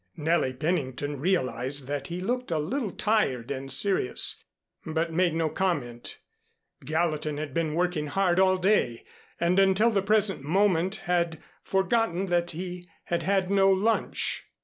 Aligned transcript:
Nellie 0.17 0.53
Pennington 0.53 1.19
realized 1.19 1.85
that 1.87 2.07
he 2.07 2.21
looked 2.21 2.49
a 2.49 2.57
little 2.57 2.89
tired 2.89 3.51
and 3.51 3.71
serious, 3.71 4.43
but 4.83 5.13
made 5.13 5.35
no 5.35 5.47
comment. 5.47 6.17
Gallatin 6.83 7.37
had 7.37 7.53
been 7.53 7.75
working 7.75 8.07
hard 8.07 8.39
all 8.39 8.57
day 8.57 9.05
and 9.39 9.59
until 9.59 9.91
the 9.91 10.01
present 10.01 10.41
moment 10.41 10.95
had 11.05 11.39
forgotten 11.61 12.25
that 12.31 12.49
he 12.49 12.89
had 13.03 13.21
had 13.21 13.51
no 13.51 13.69
lunch. 13.69 14.45